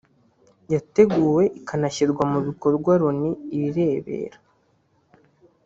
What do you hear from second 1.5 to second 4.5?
ikanashyirwa mu bikorwa Loni irebera